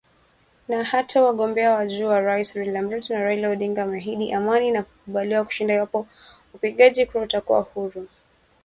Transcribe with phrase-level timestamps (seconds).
[0.67, 4.83] Na hata wagombea wa juu wa urais William Ruto na Raila Odinga wameahidi amani na
[4.83, 6.07] kukubali kushindwa iwapo
[6.53, 8.15] upigaji kura utakuwa huru na wa haki